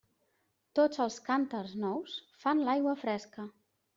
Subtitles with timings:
[0.79, 3.49] Tots els cànters nous fan l'aigua fresca.